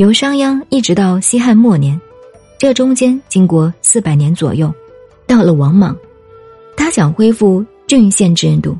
[0.00, 2.00] 由商鞅一直到西汉末年，
[2.56, 4.72] 这中间经过四百年左右，
[5.26, 5.94] 到了王莽，
[6.74, 8.74] 他想恢复郡县制度，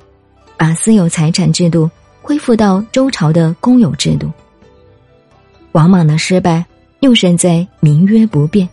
[0.57, 1.91] 把私有财产制度
[2.22, 4.32] 恢复到周朝的公有制度。
[5.72, 6.64] 王莽的失败
[7.00, 8.66] 又胜在民约不变。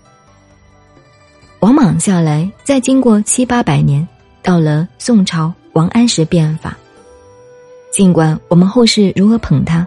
[1.60, 4.08] 王莽下来，再经过七八百年，
[4.42, 6.78] 到了宋朝王安石变法。
[7.92, 9.86] 尽管我们后世如何捧他，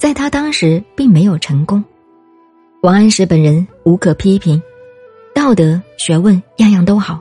[0.00, 1.84] 在他当时并没有成功。
[2.80, 4.60] 王安石本人无可批评，
[5.34, 7.20] 道德学问样样都好，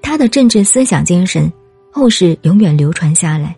[0.00, 1.52] 他的政治思想精神
[1.92, 3.54] 后世永远流传下来。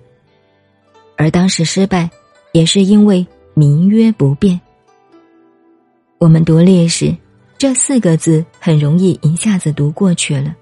[1.16, 2.10] 而当时失败，
[2.50, 3.24] 也是因为
[3.54, 4.60] 民约不变。
[6.18, 7.14] 我们读历史。
[7.56, 10.56] 这四个字很容易一下子读过去了，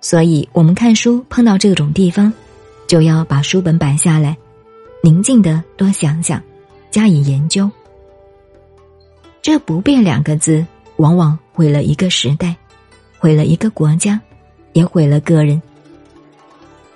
[0.00, 2.32] 所以我们看书碰到这种地方，
[2.86, 4.38] 就要把书本摆下来，
[5.02, 6.42] 宁静的多想想，
[6.90, 7.70] 加以研究。
[9.40, 10.64] 这“不变”两个字，
[10.96, 12.54] 往往毁了一个时代，
[13.18, 14.20] 毁了一个国家，
[14.72, 15.60] 也毁了个人。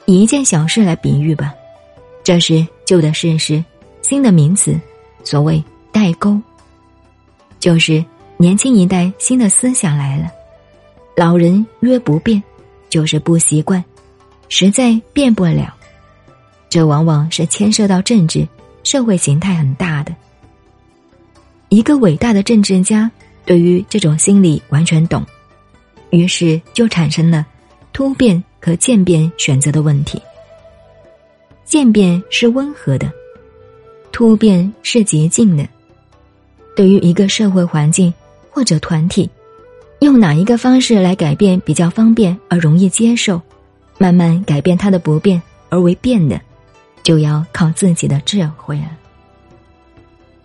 [0.06, 1.55] 以一件小事来比喻吧，
[2.23, 3.64] 这是旧的事实，
[4.03, 4.78] 新的名词，
[5.25, 6.41] 所谓代沟，
[7.58, 8.05] 就是。
[8.39, 10.28] 年轻一代新的思想来了，
[11.14, 12.42] 老人约不变，
[12.89, 13.84] 就是不习惯，
[14.48, 15.73] 实在变不了。
[16.72, 18.48] 这往往是牵涉到政治、
[18.82, 20.16] 社会形态很大的。
[21.68, 23.10] 一个伟大的政治家
[23.44, 25.22] 对于这种心理完全懂，
[26.08, 27.44] 于是就产生了
[27.92, 30.18] 突变和渐变选择的问题。
[31.66, 33.12] 渐变是温和的，
[34.10, 35.68] 突变是捷径的。
[36.74, 38.10] 对于一个社会环境。
[38.54, 39.30] 或者团体，
[40.00, 43.40] 用哪一个方式来改变比较方便而容易接受，
[43.96, 46.38] 慢慢改变它的不变而为变的，
[47.02, 48.90] 就要靠自己的智慧了。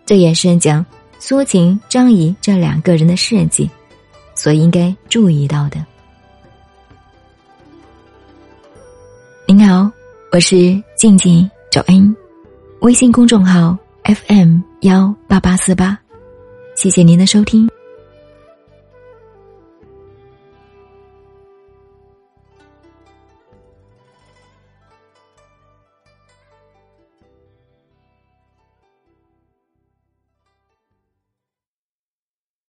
[0.05, 0.85] 这也是讲
[1.19, 3.69] 苏秦、张仪这两个人的事迹，
[4.35, 5.83] 所应该注意到的。
[9.45, 9.91] 您好，
[10.31, 12.15] 我是静静找恩，
[12.81, 15.97] 微信公众号 FM 幺八八四八，
[16.75, 17.69] 谢谢您的收听。